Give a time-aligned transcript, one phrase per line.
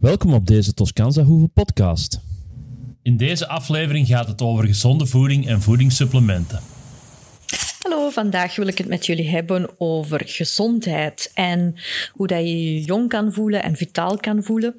[0.00, 2.20] Welkom op deze Toscanza Hoeve podcast.
[3.02, 6.60] In deze aflevering gaat het over gezonde voeding en voedingssupplementen.
[7.82, 11.74] Hallo, vandaag wil ik het met jullie hebben over gezondheid en
[12.12, 14.74] hoe dat je je jong kan voelen en vitaal kan voelen.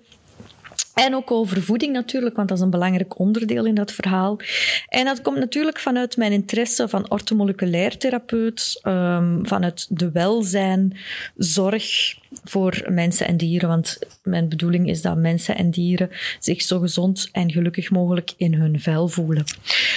[0.94, 4.40] En ook over voeding natuurlijk, want dat is een belangrijk onderdeel in dat verhaal.
[4.88, 10.98] En dat komt natuurlijk vanuit mijn interesse van ortomoleculair therapeut, um, vanuit de welzijn,
[11.36, 13.70] zorg voor mensen en dieren.
[13.70, 18.54] Want mijn bedoeling is dat mensen en dieren zich zo gezond en gelukkig mogelijk in
[18.54, 19.44] hun vel voelen.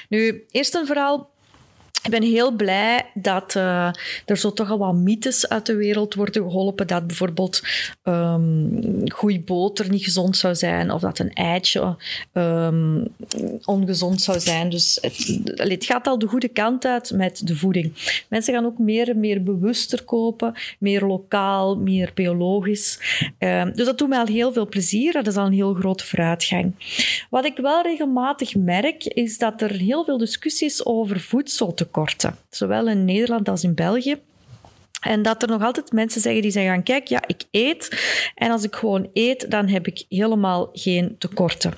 [0.09, 1.30] Nu, eerst een verhaal
[2.04, 3.88] ik ben heel blij dat uh,
[4.26, 6.86] er zo toch al wat mythes uit de wereld worden geholpen.
[6.86, 7.62] Dat bijvoorbeeld
[8.02, 11.96] um, goede boter niet gezond zou zijn, of dat een eitje
[12.32, 13.06] um,
[13.64, 14.70] ongezond zou zijn.
[14.70, 14.98] Dus
[15.56, 17.92] het, gaat al de goede kant uit met de voeding.
[18.28, 22.98] Mensen gaan ook meer en meer bewuster kopen, meer lokaal, meer biologisch.
[23.38, 25.12] Um, dus dat doet mij al heel veel plezier.
[25.12, 26.74] Dat is al een heel grote vooruitgang.
[27.30, 32.37] Wat ik wel regelmatig merk, is dat er heel veel discussies over voedsel te tekorten,
[32.50, 34.16] zowel in Nederland als in België.
[35.00, 38.04] En dat er nog altijd mensen zeggen die zeggen: Kijk, ja, ik eet.
[38.34, 41.73] En als ik gewoon eet, dan heb ik helemaal geen tekorten.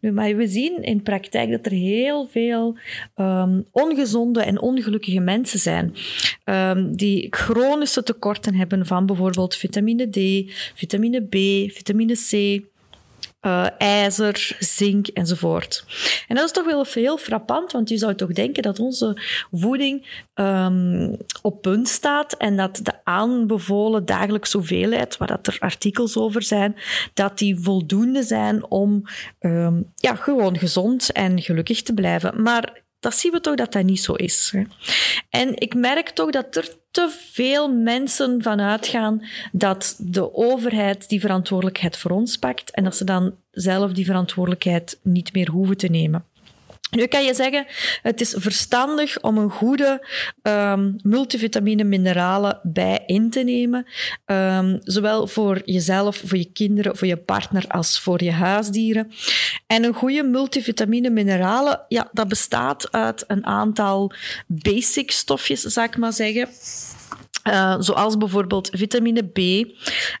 [0.00, 2.78] Nu, maar we zien in praktijk dat er heel veel
[3.16, 5.94] um, ongezonde en ongelukkige mensen zijn.
[6.44, 11.34] Um, die chronische tekorten hebben van bijvoorbeeld vitamine D, vitamine B,
[11.72, 12.62] vitamine C
[13.42, 15.84] uh, ijzer, zink enzovoort.
[16.28, 20.24] En dat is toch wel heel frappant, want je zou toch denken dat onze voeding
[20.34, 26.42] um, op punt staat en dat de aanbevolen dagelijkse hoeveelheid, waar dat er artikels over
[26.42, 26.76] zijn,
[27.14, 29.02] dat die voldoende zijn om
[29.40, 32.42] um, ja, gewoon gezond en gelukkig te blijven.
[32.42, 34.54] Maar dat zien we toch dat dat niet zo is.
[35.30, 41.20] En ik merk toch dat er te veel mensen van uitgaan dat de overheid die
[41.20, 45.88] verantwoordelijkheid voor ons pakt en dat ze dan zelf die verantwoordelijkheid niet meer hoeven te
[45.88, 46.24] nemen.
[46.96, 47.66] Nu kan je zeggen,
[48.02, 50.06] het is verstandig om een goede
[50.42, 53.86] um, multivitamine mineralen bij in te nemen.
[54.26, 59.12] Um, zowel voor jezelf, voor je kinderen, voor je partner als voor je huisdieren.
[59.72, 64.12] En een goede multivitamine mineralen, ja, dat bestaat uit een aantal
[64.46, 66.48] basic stofjes, zou ik maar zeggen.
[67.48, 69.38] Uh, zoals bijvoorbeeld vitamine B.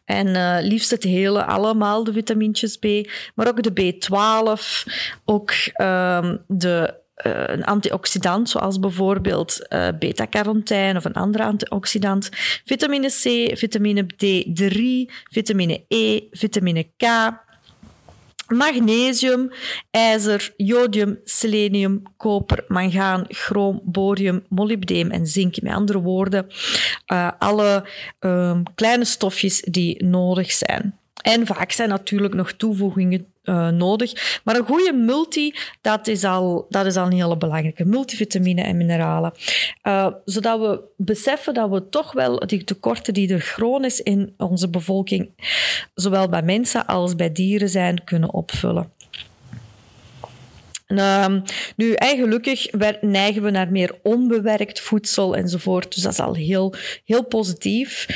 [0.04, 2.86] En uh, liefst het hele, allemaal de vitamintjes B.
[3.34, 4.92] Maar ook de B12.
[5.24, 6.94] Ook uh, de,
[7.26, 9.66] uh, een antioxidant, zoals bijvoorbeeld
[9.98, 12.28] beta-carotijn of een andere antioxidant.
[12.64, 14.80] Vitamine C, vitamine D3,
[15.30, 17.04] vitamine E, vitamine K
[18.54, 19.50] magnesium,
[19.90, 25.62] ijzer, jodium, selenium, koper, mangaan, chroom, borium, molybdeem en zink.
[25.62, 26.46] Met andere woorden,
[27.12, 27.84] uh, alle
[28.20, 31.00] um, kleine stofjes die nodig zijn.
[31.20, 34.40] En vaak zijn natuurlijk nog toevoegingen uh, nodig.
[34.44, 37.84] Maar een goede multi, dat is al, dat is al een hele belangrijke.
[37.84, 39.32] Multivitamine en mineralen.
[39.82, 44.68] Uh, zodat we beseffen dat we toch wel die tekorten die er chronisch in onze
[44.68, 45.30] bevolking,
[45.94, 48.92] zowel bij mensen als bij dieren zijn, kunnen opvullen.
[50.88, 51.26] Uh,
[51.76, 52.70] nu, gelukkig
[53.00, 55.94] neigen we naar meer onbewerkt voedsel enzovoort.
[55.94, 56.74] Dus dat is al heel,
[57.04, 58.06] heel positief.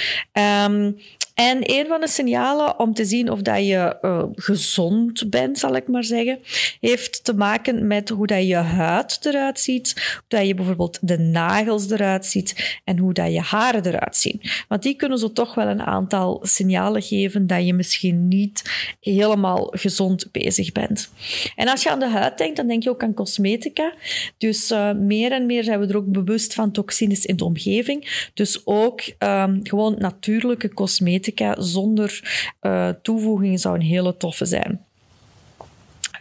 [0.66, 0.96] Um,
[1.36, 5.76] en een van de signalen om te zien of dat je uh, gezond bent, zal
[5.76, 6.38] ik maar zeggen,
[6.80, 11.18] heeft te maken met hoe dat je huid eruit ziet, hoe dat je bijvoorbeeld de
[11.18, 14.40] nagels eruit ziet en hoe dat je haren eruit zien.
[14.68, 18.62] Want die kunnen zo toch wel een aantal signalen geven dat je misschien niet
[19.00, 21.10] helemaal gezond bezig bent.
[21.56, 23.94] En als je aan de huid denkt, dan denk je ook aan cosmetica.
[24.38, 28.30] Dus uh, meer en meer zijn we er ook bewust van toxines in de omgeving.
[28.34, 31.24] Dus ook um, gewoon natuurlijke cosmetica
[31.58, 32.20] zonder
[32.62, 34.84] uh, toevoeging zou een hele toffe zijn.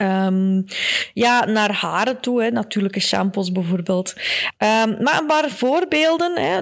[0.02, 0.66] Um,
[1.14, 4.14] ja, naar haren toe, hè, natuurlijke shampoos bijvoorbeeld.
[4.14, 6.62] Um, maar een paar voorbeelden hè,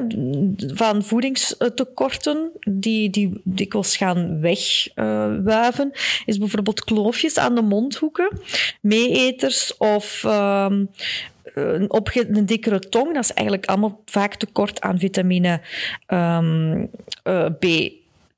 [0.75, 8.39] van voedingstekorten die, die dikwijls gaan wegwuiven, uh, is bijvoorbeeld kloofjes aan de mondhoeken,
[8.81, 10.89] meeeters of um,
[11.53, 13.13] een, een dikkere tong.
[13.13, 15.61] Dat is eigenlijk allemaal vaak tekort aan vitamine
[16.07, 17.65] uh, B.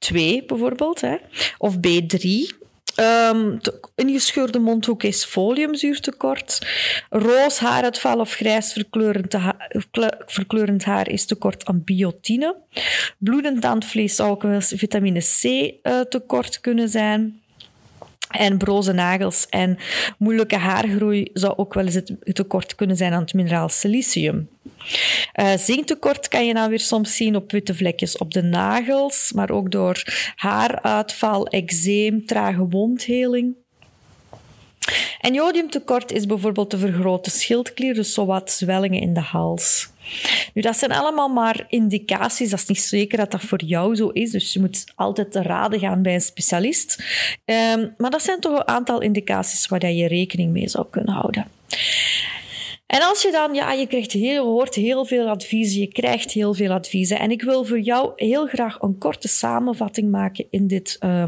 [0.06, 1.16] 2 bijvoorbeeld, hè,
[1.57, 2.63] of B3.
[3.00, 3.60] Um,
[3.96, 6.68] ingescheurde mondhoek is foliumzuurtekort.
[7.10, 9.36] Roos haaruitval of grijs verkleurend,
[10.25, 12.56] verkleurend haar is tekort aan biotine.
[13.18, 17.42] Bloedend tandvlees zou ook wel vitamine C uh, tekort kunnen zijn.
[18.38, 19.78] En broze nagels en
[20.18, 24.50] moeilijke haargroei zou ook wel eens het tekort kunnen zijn aan het mineraal silicium.
[25.40, 29.50] Uh, zinktekort kan je dan weer soms zien op witte vlekjes op de nagels, maar
[29.50, 30.04] ook door
[30.36, 33.56] haaruitval, eczeem, trage wondheling.
[35.20, 39.90] En jodiumtekort is bijvoorbeeld de vergrote schildklier, dus zowat zwellingen in de hals.
[40.54, 42.50] Nu, dat zijn allemaal maar indicaties.
[42.50, 44.31] Dat is niet zeker dat dat voor jou zo is.
[44.31, 47.04] Dus je moet altijd te raden gaan bij een specialist.
[47.46, 51.48] Um, maar dat zijn toch een aantal indicaties waar je rekening mee zou kunnen houden.
[52.86, 56.54] En als je dan, ja, je krijgt heel, hoort heel veel adviezen, je krijgt heel
[56.54, 57.19] veel adviezen.
[57.19, 61.28] En ik wil voor jou heel graag een korte samenvatting maken in, dit, uh,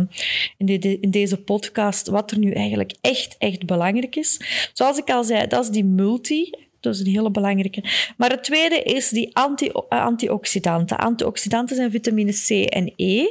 [0.58, 4.42] in, dit, in deze podcast, wat er nu eigenlijk echt, echt belangrijk is.
[4.74, 6.50] Zoals ik al zei, dat is die multi.
[6.92, 7.84] Dat is een hele belangrijke.
[8.18, 10.98] Maar het tweede is die anti, antioxidanten.
[10.98, 13.26] Antioxidanten zijn vitamine C en E.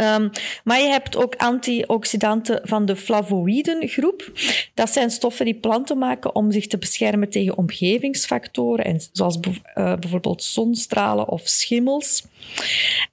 [0.00, 0.30] Um,
[0.64, 4.32] maar je hebt ook antioxidanten van de flavoïdengroep.
[4.74, 9.94] Dat zijn stoffen die planten maken om zich te beschermen tegen omgevingsfactoren, en zoals uh,
[9.94, 12.26] bijvoorbeeld zonstralen of schimmels.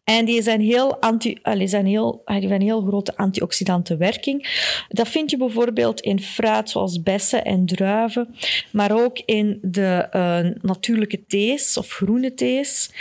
[0.04, 4.48] En die zijn heel, anti, zijn heel, hebben een heel grote antioxidantenwerking.
[4.88, 8.36] Dat vind je bijvoorbeeld in fruit zoals bessen en druiven,
[8.72, 12.92] maar ook in de uh, natuurlijke thees of groene thees.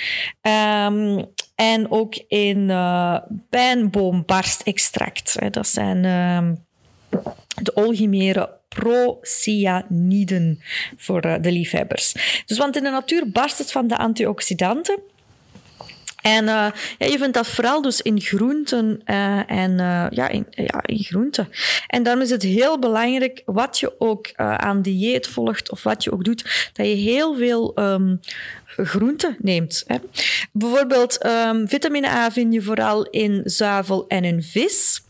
[0.43, 1.27] Um,
[1.61, 3.17] en ook in uh,
[3.51, 5.53] pijnboombarstextract.
[5.53, 6.51] Dat zijn uh,
[7.62, 10.62] de olgimeren procyaniden
[10.97, 12.43] voor uh, de liefhebbers.
[12.47, 14.99] Dus want in de natuur barst het van de antioxidanten.
[16.22, 16.67] En uh,
[16.99, 21.49] je vindt dat vooral dus in groenten uh, en uh, ja, in, ja, in groenten.
[21.87, 26.12] En daarom is het heel belangrijk wat je ook aan dieet volgt of wat je
[26.12, 28.20] ook doet, dat je heel veel um,
[28.64, 29.84] groenten neemt.
[29.87, 29.96] Hè.
[30.52, 35.02] Bijvoorbeeld um, vitamine A vind je vooral in zuivel en in vis.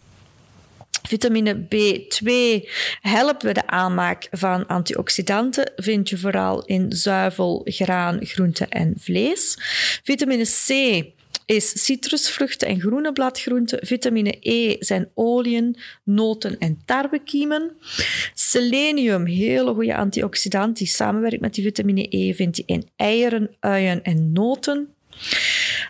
[1.02, 2.30] Vitamine B2
[3.00, 5.72] helpt bij de aanmaak van antioxidanten.
[5.76, 9.58] Vind je vooral in zuivel, graan, groenten en vlees.
[10.02, 10.68] Vitamine C
[11.46, 13.86] is citrusvruchten en groene bladgroenten.
[13.86, 17.70] Vitamine E zijn oliën, noten en tarwekiemen.
[18.34, 24.02] Selenium, hele goede antioxidant die samenwerkt met die vitamine E, vind je in eieren, uien
[24.02, 24.94] en noten.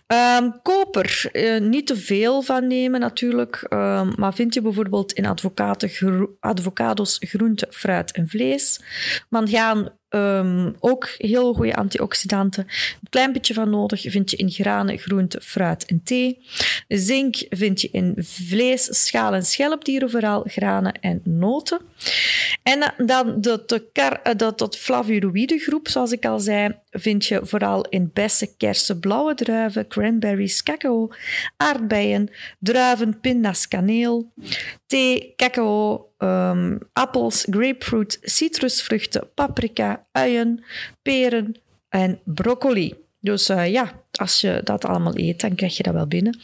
[0.07, 5.27] Um, koper, uh, niet te veel van nemen natuurlijk, um, maar vind je bijvoorbeeld in
[6.41, 8.81] avocados, groente, fruit en vlees.
[9.29, 12.65] Mangaan, um, ook heel goede antioxidanten.
[12.67, 16.39] Een klein beetje van nodig vind je in granen, groente, fruit en thee.
[16.89, 21.79] Zink vind je in vlees, schaal- en schelpdieren, vooral granen en noten.
[22.63, 28.11] En dan de, de, de, de, groep, zoals ik al zei, vind je vooral in
[28.13, 31.11] bessen, kersen, blauwe druiven, cranberries, cacao,
[31.57, 34.33] aardbeien, druiven, pinda's, kaneel,
[34.87, 40.65] thee, cacao, um, appels, grapefruit, citrusvruchten, paprika, uien,
[41.03, 41.55] peren
[41.89, 42.95] en broccoli.
[43.21, 46.39] Dus uh, ja, als je dat allemaal eet, dan krijg je dat wel binnen.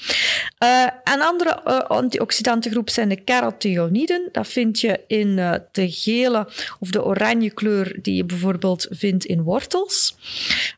[0.64, 4.28] Uh, een andere uh, antioxidantengroep zijn de carotenoïden.
[4.32, 6.48] Dat vind je in uh, de gele
[6.80, 10.16] of de oranje kleur die je bijvoorbeeld vindt in wortels.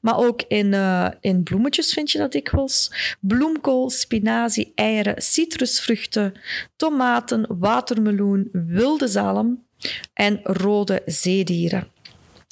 [0.00, 0.74] Maar ook in,
[1.20, 2.92] in bloemetjes vind je dat dikwijls.
[3.20, 6.32] Bloemkool, spinazie, eieren, citrusvruchten,
[6.76, 9.66] tomaten, watermeloen, wilde zalm
[10.14, 11.86] en rode zeedieren.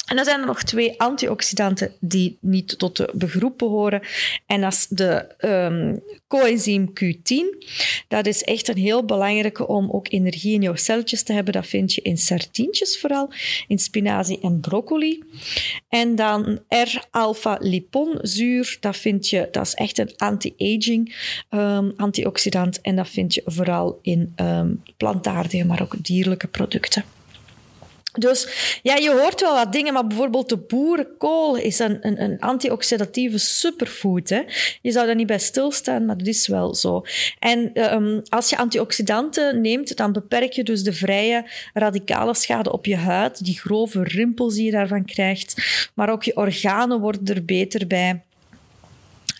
[0.06, 4.02] En dan zijn er nog twee antioxidanten die niet tot de begroep behoren.
[4.46, 7.66] En dat is de um, coenzym Q10.
[8.08, 11.52] Dat is echt een heel belangrijke om ook energie in jouw celletjes te hebben.
[11.52, 13.30] Dat vind je in sardientjes vooral,
[13.68, 15.22] in spinazie en broccoli.
[15.88, 18.76] En dan R-alpha-liponzuur.
[18.80, 21.16] Dat vind je, dat is echt een anti-aging
[21.50, 22.80] um, antioxidant.
[22.80, 27.15] En dat vind je vooral in um, plantaardige, maar ook dierlijke producten.
[28.18, 28.48] Dus
[28.82, 33.38] ja, je hoort wel wat dingen, maar bijvoorbeeld de boerenkool is een, een, een antioxidatieve
[33.38, 34.28] superfood.
[34.28, 34.42] Hè?
[34.82, 37.04] Je zou daar niet bij stilstaan, maar dat is wel zo.
[37.38, 41.44] En um, als je antioxidanten neemt, dan beperk je dus de vrije
[41.74, 45.54] radicale schade op je huid, die grove rimpels die je daarvan krijgt,
[45.94, 48.25] maar ook je organen worden er beter bij.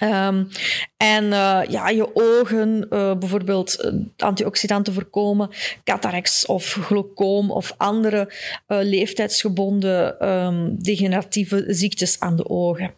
[0.03, 0.49] Um,
[0.97, 5.51] en uh, ja, je ogen, uh, bijvoorbeeld uh, antioxidanten voorkomen,
[5.85, 8.33] cataracts of glaucoom of andere
[8.67, 12.93] leeftijdsgebonden um, degeneratieve ziektes aan de ogen.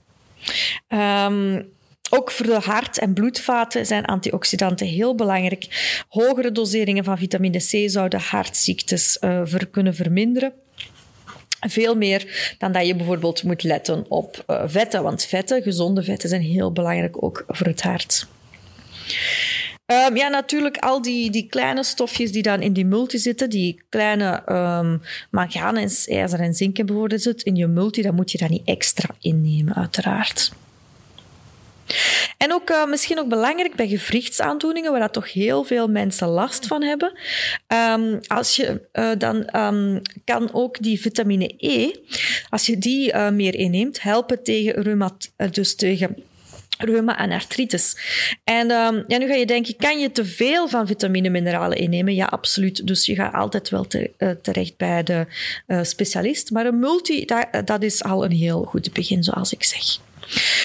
[0.89, 1.69] Um,
[2.11, 6.03] ook voor de hart- en bloedvaten zijn antioxidanten heel belangrijk.
[6.09, 9.19] Hogere doseringen van vitamine C zouden hartziektes
[9.71, 10.53] kunnen verminderen.
[11.61, 15.03] Veel meer dan dat je bijvoorbeeld moet letten op uh, vetten.
[15.03, 18.27] Want vetten, gezonde vetten, zijn heel belangrijk ook voor het hart.
[19.87, 23.83] Um, ja, natuurlijk al die, die kleine stofjes die dan in die multi zitten, die
[23.89, 25.03] kleine um,
[26.07, 29.75] ijzer en zinken bijvoorbeeld zit in je multi, dan moet je dat niet extra innemen,
[29.75, 30.53] uiteraard.
[32.37, 36.67] En ook uh, misschien ook belangrijk bij gewrichtsaandoeningen, waar dat toch heel veel mensen last
[36.67, 37.19] van hebben.
[37.67, 41.91] Um, als je, uh, dan um, kan ook die vitamine E,
[42.51, 46.17] als je die uh, meer inneemt, helpen tegen reumat, dus tegen
[46.79, 47.97] reuma en artritis.
[48.45, 52.15] En um, ja, nu ga je denken, kan je te veel van vitamine mineralen innemen?
[52.15, 52.87] Ja, absoluut.
[52.87, 54.11] Dus je gaat altijd wel te,
[54.43, 55.27] terecht bij de
[55.83, 56.51] specialist.
[56.51, 57.27] Maar een multi,
[57.65, 59.99] dat is al een heel goed begin, zoals ik zeg.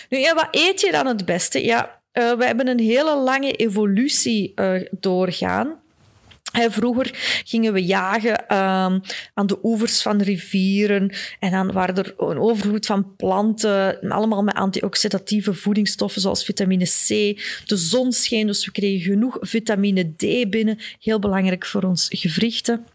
[0.09, 1.65] Nu, ja, wat eet je dan het beste?
[1.65, 5.81] Ja, uh, we hebben een hele lange evolutie uh, doorgaan.
[6.69, 9.01] Vroeger gingen we jagen um,
[9.33, 14.55] aan de oevers van rivieren en dan waren er een overvloed van planten, allemaal met
[14.55, 17.07] antioxidatieve voedingsstoffen zoals vitamine C.
[17.65, 22.85] De zon scheen, dus we kregen genoeg vitamine D binnen, heel belangrijk voor ons gewrichten.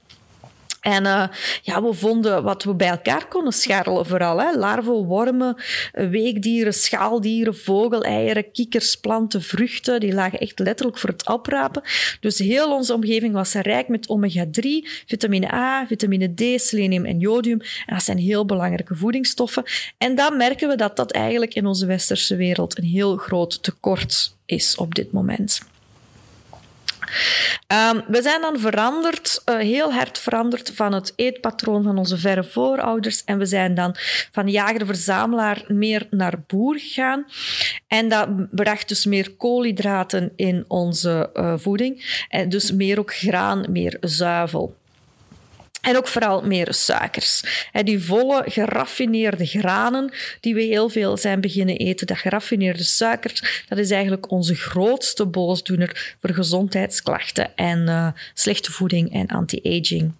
[0.81, 1.25] En uh,
[1.63, 4.41] ja, we vonden wat we bij elkaar konden scharrelen vooral.
[4.41, 4.57] Hè.
[4.57, 5.57] Larven, wormen,
[5.93, 10.01] weekdieren, schaaldieren, vogeleieren, kikkers, planten, vruchten.
[10.01, 11.83] Die lagen echt letterlijk voor het oprapen.
[12.21, 14.63] Dus heel onze omgeving was rijk met omega-3,
[15.07, 17.61] vitamine A, vitamine D, selenium en jodium.
[17.61, 19.65] En dat zijn heel belangrijke voedingsstoffen.
[19.99, 24.35] En dan merken we dat dat eigenlijk in onze westerse wereld een heel groot tekort
[24.47, 25.61] is op dit moment.
[27.93, 32.45] Um, we zijn dan veranderd, uh, heel hard veranderd van het eetpatroon van onze verre
[32.45, 33.25] voorouders.
[33.25, 33.95] En we zijn dan
[34.33, 37.27] van jager-verzamelaar meer naar boer gegaan.
[37.87, 42.25] En dat bracht dus meer koolhydraten in onze uh, voeding.
[42.29, 44.78] En dus meer ook graan, meer zuivel.
[45.81, 47.43] En ook vooral meer suikers.
[47.83, 53.79] Die volle, geraffineerde granen die we heel veel zijn beginnen eten, dat geraffineerde suikers, dat
[53.79, 60.13] is eigenlijk onze grootste boosdoener voor gezondheidsklachten en uh, slechte voeding en anti-aging.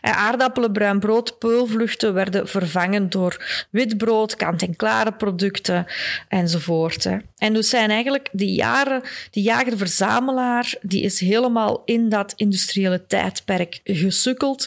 [0.00, 5.86] Aardappelen, bruin brood, peulvluchten werden vervangen door witbrood, kant-en-klare producten
[6.28, 7.08] enzovoort.
[7.38, 13.80] En dus zijn eigenlijk die jaren, die jager-verzamelaar, die is helemaal in dat industriële tijdperk
[13.84, 14.66] gesukkeld.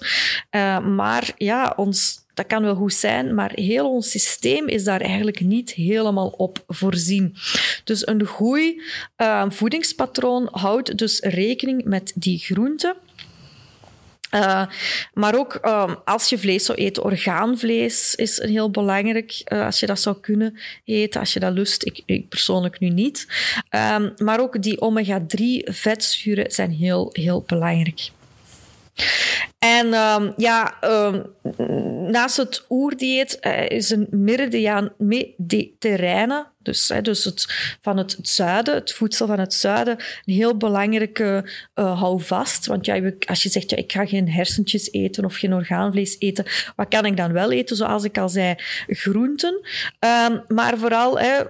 [0.52, 5.02] Uh, maar ja, ons dat kan wel goed zijn, maar heel ons systeem is daar
[5.02, 7.36] eigenlijk niet helemaal op voorzien.
[7.84, 8.82] Dus een goed
[9.18, 12.96] uh, voedingspatroon houdt dus rekening met die groenten
[14.36, 14.66] uh,
[15.14, 19.42] maar ook um, als je vlees zou eten, orgaanvlees is heel belangrijk.
[19.54, 21.86] Uh, als je dat zou kunnen eten, als je dat lust.
[21.86, 23.28] Ik, ik persoonlijk nu niet.
[23.70, 28.12] Um, maar ook die omega-3 vetzuren zijn heel, heel belangrijk.
[29.60, 31.26] En um, ja, um,
[32.12, 34.08] naast het oerdieet uh, is een
[34.98, 37.46] mediterrane, dus, dus het,
[37.82, 42.66] van het, zuiden, het voedsel van het zuiden, een heel belangrijke uh, houvast.
[42.66, 46.46] Want ja, als je zegt, ja, ik ga geen hersentjes eten of geen orgaanvlees eten,
[46.76, 47.76] wat kan ik dan wel eten?
[47.76, 48.56] Zoals ik al zei,
[48.88, 49.68] groenten.
[50.00, 51.20] Um, maar vooral...
[51.20, 51.42] Hè,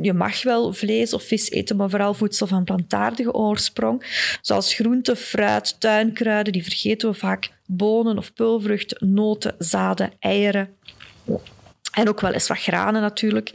[0.00, 4.04] je mag wel vlees of vis eten, maar vooral voedsel van plantaardige oorsprong.
[4.40, 7.54] Zoals groenten, fruit, tuinkruiden, die vergeten we vaak.
[7.66, 10.68] Bonen of pulvruchten, noten, zaden, eieren.
[11.96, 13.52] En ook wel eens wat granen natuurlijk.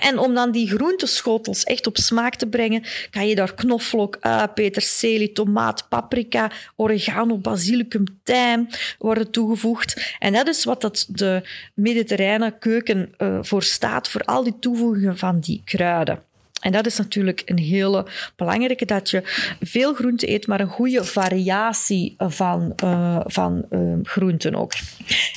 [0.00, 4.46] En om dan die groenteschotels echt op smaak te brengen, kan je daar knoflook, ui,
[4.46, 10.16] peterselie, tomaat, paprika, oregano, basilicum, tijm worden toegevoegd.
[10.18, 11.42] En dat is wat dat de
[11.74, 16.22] mediterrane keuken uh, voor staat, voor al die toevoegingen van die kruiden.
[16.64, 18.06] En dat is natuurlijk een hele
[18.36, 19.22] belangrijke, dat je
[19.60, 24.72] veel groenten eet, maar een goede variatie van, uh, van uh, groenten ook.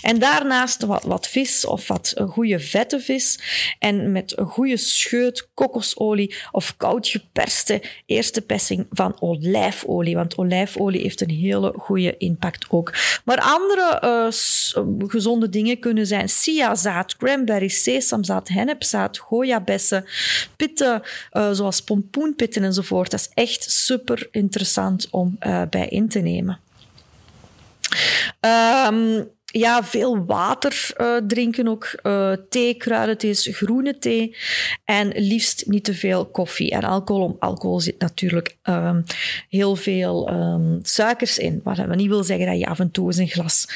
[0.01, 3.39] En daarnaast wat, wat vis of wat goede vette vis.
[3.79, 10.15] En met een goede scheut kokosolie of koud geperste eerste persing van olijfolie.
[10.15, 12.93] Want olijfolie heeft een hele goede impact ook.
[13.25, 20.05] Maar andere uh, gezonde dingen kunnen zijn siazaad, cranberry, sesamzaad, hennepzaad, gojabessen,
[20.55, 21.01] pitten,
[21.33, 23.11] uh, zoals pompoenpitten enzovoort.
[23.11, 26.59] Dat is echt super interessant om uh, bij in te nemen.
[28.41, 31.95] Um, ja, veel water uh, drinken ook.
[32.03, 34.35] Uh, thee, kruidenthees, groene thee.
[34.85, 37.23] En liefst niet te veel koffie en alcohol.
[37.23, 39.03] Om alcohol zit natuurlijk um,
[39.49, 41.61] heel veel um, suikers in.
[41.63, 43.67] Wat niet wil zeggen dat je af en toe eens een glas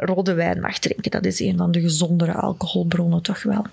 [0.00, 1.10] rode wijn mag drinken.
[1.10, 3.64] Dat is een van de gezondere alcoholbronnen toch wel.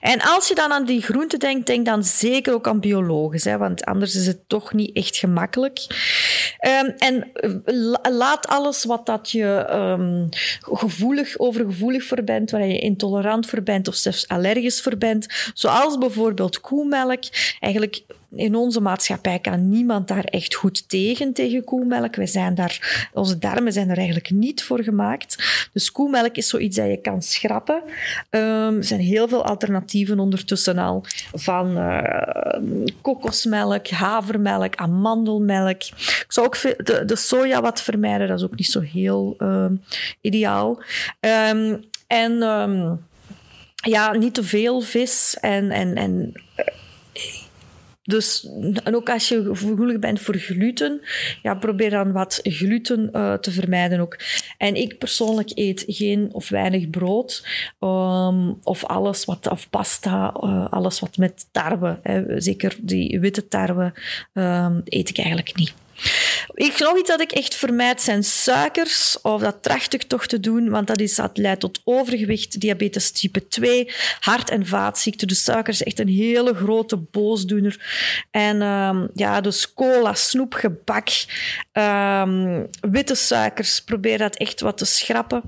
[0.00, 3.58] En als je dan aan die groenten denkt, denk dan zeker ook aan biologisch, hè,
[3.58, 5.86] want anders is het toch niet echt gemakkelijk.
[6.60, 7.30] Um, en
[8.16, 10.28] laat alles wat dat je um,
[10.60, 15.98] gevoelig, overgevoelig voor bent, waar je intolerant voor bent of zelfs allergisch voor bent, zoals
[15.98, 17.22] bijvoorbeeld koemelk,
[17.60, 18.02] eigenlijk
[18.36, 22.16] in onze maatschappij kan niemand daar echt goed tegen, tegen koemelk.
[22.16, 25.68] Wij zijn daar, onze darmen zijn er eigenlijk niet voor gemaakt.
[25.72, 27.82] Dus koemelk is zoiets dat je kan schrappen.
[28.30, 31.04] Um, er zijn heel veel alternatieven ondertussen al.
[31.32, 32.02] Van uh,
[33.00, 35.82] kokosmelk, havermelk, amandelmelk.
[36.38, 39.66] Ook de, de soja wat vermijden, dat is ook niet zo heel uh,
[40.20, 40.82] ideaal.
[41.20, 43.06] Um, en um,
[43.74, 46.32] ja, niet te veel vis en, en, en
[48.02, 48.48] dus,
[48.84, 51.00] en ook als je gevoelig bent voor gluten,
[51.42, 54.18] ja, probeer dan wat gluten uh, te vermijden ook.
[54.58, 57.46] En ik persoonlijk eet geen of weinig brood,
[58.62, 63.92] of alles wat, of pasta, uh, alles wat met tarwe, hè, zeker die witte tarwe,
[64.84, 65.74] eet ik eigenlijk niet.
[66.54, 70.40] Ik, nog iets dat ik echt vermijd zijn suikers, of dat tracht ik toch te
[70.40, 73.90] doen, want dat, is, dat leidt tot overgewicht, diabetes type 2,
[74.20, 75.28] hart- en vaatziekten.
[75.28, 77.80] Dus suiker is echt een hele grote boosdoener.
[78.30, 81.08] En um, ja, dus cola, snoep, gebak,
[81.72, 85.42] um, witte suikers, probeer dat echt wat te schrappen.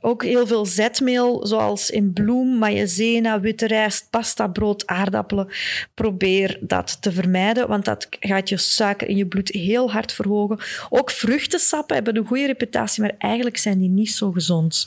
[0.00, 5.48] Ook heel veel zetmeel, zoals in bloem, maïzena, witte rijst, pasta, brood, aardappelen.
[5.94, 10.58] Probeer dat te vermijden, want dat gaat je suiker in je bloed heel hard verhogen.
[10.88, 14.86] Ook vruchtensappen hebben een goede reputatie, maar eigenlijk zijn die niet zo gezond.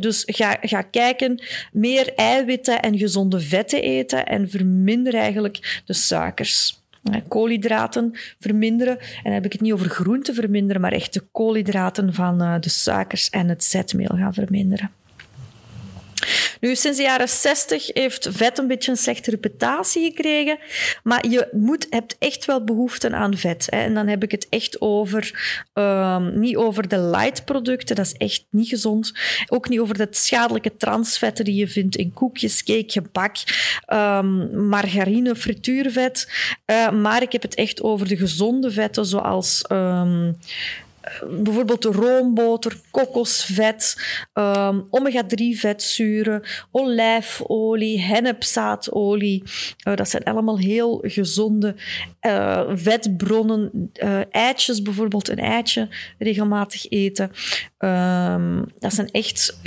[0.00, 6.82] dus ga, ga kijken, meer eiwitten en gezonde vetten eten en verminder eigenlijk de suikers.
[7.28, 8.98] Koolhydraten verminderen.
[8.98, 12.54] En dan heb ik het niet over groenten verminderen, maar echt de koolhydraten van eh,
[12.60, 14.90] de suikers en het zetmeel gaan verminderen.
[16.60, 20.58] Nu, sinds de jaren 60 heeft vet een beetje een slechte reputatie gekregen.
[21.02, 23.66] Maar je moet, hebt echt wel behoefte aan vet.
[23.70, 23.78] Hè.
[23.78, 25.32] En dan heb ik het echt over,
[25.74, 29.12] um, niet over de light producten, dat is echt niet gezond.
[29.48, 33.36] Ook niet over de schadelijke transvetten die je vindt in koekjes, cake, gebak,
[33.92, 36.32] um, margarine, frituurvet.
[36.66, 40.36] Uh, maar ik heb het echt over de gezonde vetten, zoals um,
[41.42, 43.96] bijvoorbeeld roomboter, kokosvet,
[44.34, 49.42] um, omega-3 vetzuren, olijfolie, hennepzaadolie.
[49.88, 51.74] Uh, dat zijn allemaal heel gezonde
[52.20, 53.90] uh, vetbronnen.
[54.02, 55.88] Uh, eitjes bijvoorbeeld, een eitje
[56.18, 57.30] regelmatig eten.
[57.78, 59.58] Um, dat zijn echt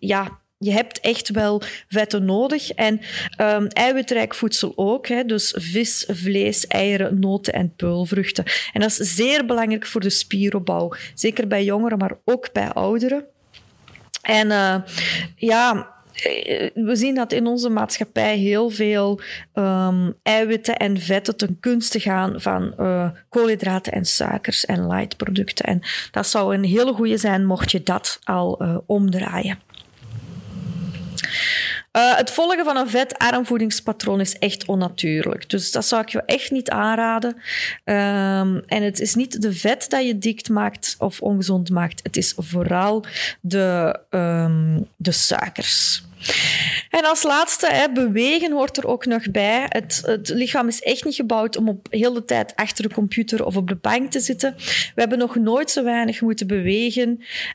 [0.00, 2.70] ja, je hebt echt wel vetten nodig.
[2.70, 3.00] En
[3.40, 5.06] um, eiwitrijk voedsel ook.
[5.06, 8.44] Hè, dus vis, vlees, eieren, noten en peulvruchten.
[8.72, 10.92] En dat is zeer belangrijk voor de spieropbouw.
[11.14, 13.24] Zeker bij jongeren, maar ook bij ouderen.
[14.22, 14.76] En uh,
[15.36, 15.96] ja,
[16.74, 19.20] we zien dat in onze maatschappij heel veel
[19.54, 25.64] um, eiwitten en vetten ten gunste gaan van uh, koolhydraten en suikers en lightproducten.
[25.64, 29.58] En dat zou een hele goede zijn mocht je dat al omdraaien.
[31.92, 35.50] Uh, het volgen van een vetarm voedingspatroon is echt onnatuurlijk.
[35.50, 37.34] Dus dat zou ik je echt niet aanraden.
[37.84, 42.00] Um, en het is niet de vet dat je dik maakt of ongezond maakt.
[42.02, 43.04] Het is vooral
[43.40, 46.02] de, um, de suikers.
[46.90, 49.66] En als laatste, hè, bewegen hoort er ook nog bij.
[49.68, 53.44] Het, het, lichaam is echt niet gebouwd om op heel de tijd achter de computer
[53.44, 54.54] of op de bank te zitten.
[54.94, 57.08] We hebben nog nooit zo weinig moeten bewegen.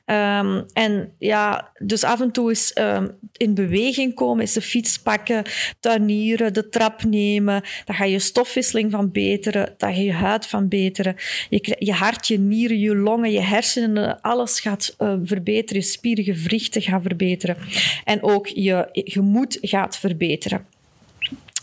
[0.05, 4.99] Um, en ja, dus af en toe is um, in beweging komen, is de fiets
[4.99, 5.43] pakken,
[5.79, 7.63] tuinieren, de trap nemen.
[7.85, 11.15] Dan ga je stofwisseling van beteren, dan ga je huid van beteren.
[11.49, 15.81] Je, je hart, je nieren, je longen, je hersenen, alles gaat uh, verbeteren.
[15.81, 17.57] Je spieren, gewrichten gaan verbeteren.
[18.03, 20.65] En ook je gemoed gaat verbeteren.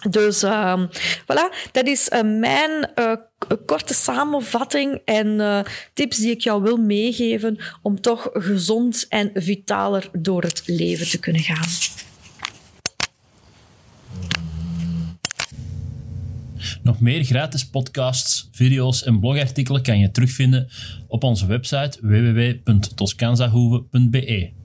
[0.08, 0.82] Dus uh,
[1.22, 3.12] voilà, dat is uh, mijn uh,
[3.66, 5.60] korte samenvatting en uh,
[5.94, 11.18] tips die ik jou wil meegeven om toch gezond en vitaler door het leven te
[11.18, 11.68] kunnen gaan.
[16.82, 20.68] Nog meer gratis podcasts, video's en blogartikelen kan je terugvinden
[21.06, 24.59] op onze website www.toscanzahoeve.be.